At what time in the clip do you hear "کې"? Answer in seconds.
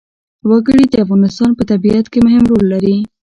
2.11-2.19